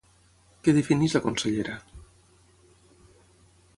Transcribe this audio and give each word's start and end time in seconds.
Què 0.67 0.73
defineix 0.77 1.15
la 1.17 1.21
consellera? 1.27 1.75